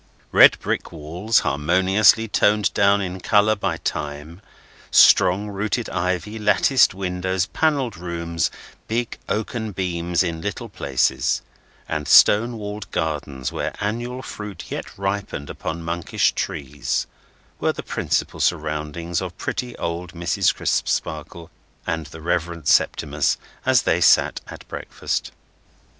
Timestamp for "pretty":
19.37-19.77